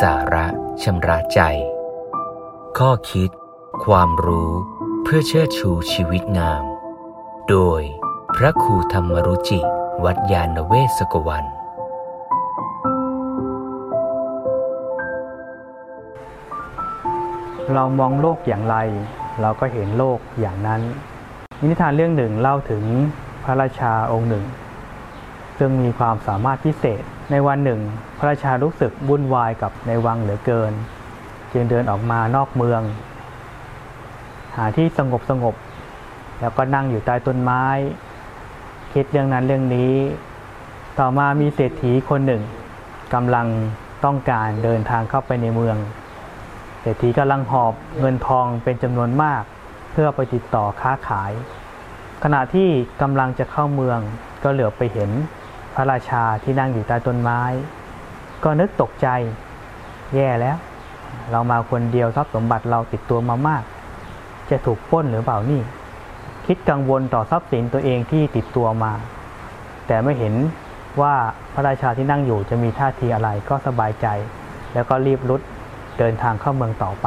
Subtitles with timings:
[0.00, 0.46] สาระ
[0.82, 1.40] ชำระใจ
[2.78, 3.30] ข้อคิด
[3.84, 4.50] ความรู้
[5.02, 6.64] เพื่อเชิดชูชีวิตงาม
[7.48, 7.82] โดย
[8.36, 9.60] พระครูธรรมรุจิ
[10.04, 11.44] วัดยาณเวศกวัน
[17.72, 18.76] เรามองโลกอย่างไร
[19.40, 20.80] เราก็เห็นโลกอย่างนั้น
[21.66, 22.84] นิทานเรื่องหนึ่งเล่าถึง
[23.44, 24.44] พระราชาองค์หนึ่ง
[25.58, 27.80] ซึ่งมีความสามารถพิเศษ ในวันหนึ่ง
[28.18, 30.72] พระราชารู้สึกวุ่นวายกับในวังเหลือเกิน
[31.52, 32.82] จึงเดินออกมานอกเมือง
[34.56, 35.54] หาที่สงบสงบ
[36.40, 37.64] แล้วก็นั่งอยู่ใต้ต้นไม้
[38.92, 39.94] คิดเรื่องนั้นเรื่องนี้
[40.98, 42.42] ต่อมามีเศรษฐีคนหนึ่ง
[43.14, 43.46] กำลัง
[44.04, 45.76] ต้องการเดินทางเข้าไปในเมือง
[46.80, 49.42] เศรษฐีกำลังหอบเงินทองเป็นจำนวนมาก
[49.92, 51.32] เพื่อไปติดต่อค้าขาย
[52.22, 52.68] ขณะที่
[53.02, 53.98] กำลังจะเข้าเมือง
[54.42, 55.10] ก็เหลือไปเห็น
[55.74, 57.40] พระราชาที่นั่งอยู่ใต้ต้นไม้
[58.44, 59.08] ก็นึกตกใจ
[60.14, 60.56] แย่แล้ว
[61.30, 63.62] เรามาคนเดียวทรัพย์สมบัติเราติดตัวมามาก
[64.50, 65.60] จะถูกป้นหรือเปล่านี่
[66.46, 68.92] คิดกังวลต่อทรัพย์สินตัวเองที่ติดตัวมา
[69.86, 70.34] แต่ไม่เห็น
[71.00, 71.14] ว่า
[71.54, 74.06] พระราชาที่นั่งอยู่จะมีท่าทีอะไรก็สบายใจ
[74.74, 75.40] แล้วก็รีบรุด
[75.98, 77.06] เดินทางเข้าเมืองต่อไป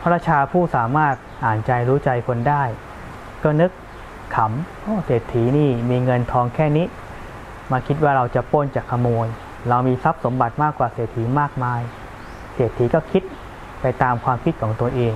[0.00, 2.62] พระราชาผู้สามารถอ่านใจรู้ใจคนได้
[3.42, 3.70] ก็นึก
[4.38, 6.86] ขำโอ้เศรษฐีนี่มีเงินทองแค่นี้
[7.72, 9.26] มาคิดว่าเราจะป้นจะขโมย
[9.68, 11.80] เรามีทรัพย์สมบัติมากกว่าเศรษฐีมากมาย
[12.54, 13.22] เศรษฐีก็คิด
[13.80, 15.14] ไปตามความคิดของตัวเอง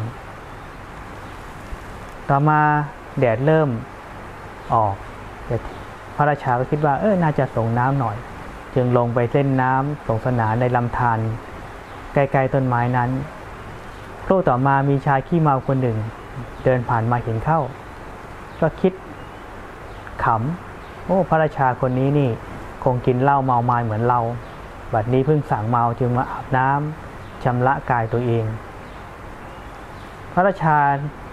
[2.28, 2.60] ต่อมา
[3.18, 3.68] แดดเริ่ม
[4.74, 4.94] ออก
[6.16, 8.16] พระราชาก็คิดว่าเออน่าจะส่งน้ำหน่อย
[8.74, 11.18] จึงลงไปเล่นน้ำสงสนานในลำธาร
[12.14, 13.10] ใกล้ๆต้นไม้นั้น
[14.24, 15.98] ครู่ต่อมามีชายขี้เมาคนหนึ่ง
[16.64, 17.60] เดินผ่านมาเห็นเข้า
[18.60, 18.92] ก็คิด
[20.24, 22.30] ขำ โอ้พระราชาคนนี้นี่
[22.84, 24.20] คงกินเหล้าเมาไมาเหมือนเรา
[24.92, 28.44] บัดนี้เพิ่งสั่งเมาจึงมาอาบน้ำชำระกายตัวเอง
[30.32, 30.76] พระราชา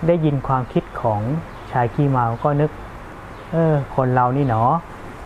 [0.07, 1.21] ได้ยินความคิดของ
[1.71, 2.71] ชายขี้เมาก็นึก
[3.51, 4.71] เออ คนเรานี่เนาะ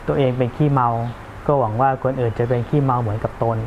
[0.07, 0.89] ตัวเองเป็นขี้เมา
[1.47, 3.57] ก็หวังว่าคนอื่นจะเป็นขี้เมาเหมือนกับตน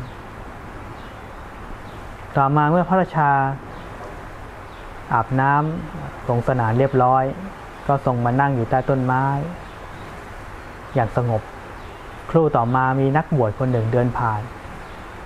[2.35, 3.29] ต่อมาเมื่อพระราชา
[5.13, 7.23] อาบน้ำสงสนานเรียบร้อย
[7.87, 9.23] ก็ส่งมานั่งอยู่ใต้ต้นไม้
[10.93, 11.41] อย่างสงบ
[12.29, 14.41] ครู่ต่อมามีนักบวชคนหนึ่งเดินผ่าน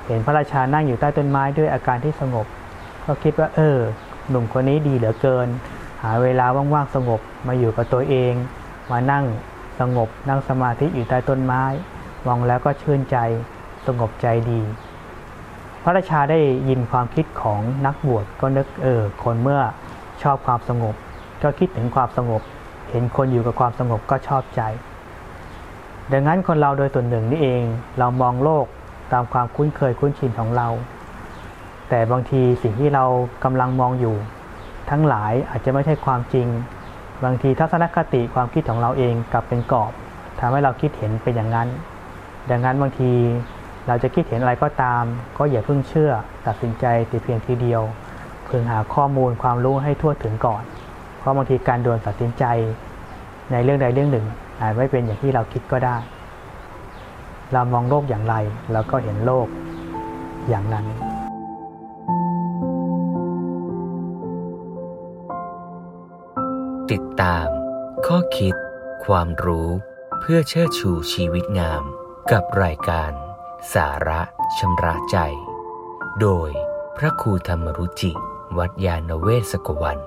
[0.05, 2.45] เห็นพระราชานั่งอยู่ใต้ต้นไม้ด้วยอาการที่สงบ
[3.05, 3.77] ก็คิดว่า เออ
[4.29, 5.47] หนุ่มคนนี้ดีเหลือเกิน
[6.03, 8.33] หาเวลาว่างๆสงบมาอยู่กับตัวเอง
[8.91, 9.25] มานั่ง
[9.79, 11.63] สงบนั่งสมาธิอยู่ใต้ต้นไม้
[12.28, 13.17] มองแล้วก็ชื่นใจ
[13.88, 14.61] สงบใจดี
[15.83, 16.39] พระราชาได้
[16.69, 19.61] ยินความคิดของนักบวชก็นึกเออ คนเมื่อ
[20.23, 20.95] ชอบความสงบ
[21.43, 22.41] ก็คิดถึงความสงบ
[22.89, 24.61] เห็นคนอยู่กับความสงบก็ชอบใจ
[26.12, 27.63] ดังนั้นคนเราโดยส่วนหนึ่งนี่เอง
[28.00, 28.66] เรามองโลก
[29.13, 30.67] ตามความคุ้นเคยคุ้นชินของเรา
[31.89, 33.06] แต่บางทีสิ่งที่เรา
[33.44, 34.16] กำลังมองอยู่
[34.90, 36.47] ทั้งหลายอาจจะไม่ใช่ความจริง
[37.23, 39.91] บางทีทัศนคติความคิดของเราเองกลับเป็นกรอบ
[40.40, 41.67] ทำให้เราคิดเห็นเป็นอย่างนั้น
[42.50, 43.11] ดังนั้นบางที
[43.88, 45.03] เราจะคิดเห็นอะไรก็ตาม
[45.38, 46.11] ก็อย่าเพิ่งเชื่อ
[46.47, 47.81] ตัดสินใจแต่เพียงทีเดียว
[48.45, 50.63] เพึงหาข้อมูลความรู้ให้ทั่วถึงก่อน
[51.19, 52.44] เพราะบางทีการด่วนตัดสินใจ
[53.51, 54.25] ในเรื่องใดเรื่องหนึ่ง
[54.62, 55.97] อาจไม่เป็นอย่างที่เราคิดก็ได้
[57.53, 58.35] เรามองโลกอย่างไร
[58.72, 59.47] เราก็เห็นโลก
[60.50, 60.85] อย่างนั้น
[66.91, 67.47] ติดตาม
[68.06, 68.56] ข้อคิด
[69.06, 69.69] ความรู้
[70.19, 71.84] เพื่อเชิดชูชีวิตงาม
[72.31, 73.11] กับรายการ
[73.73, 74.22] สาระ
[74.57, 75.17] ชำระใจ
[76.22, 76.50] โดย
[76.97, 78.11] พระครูธรรมรุจิ
[78.57, 79.97] วัดยาณเวศกวัน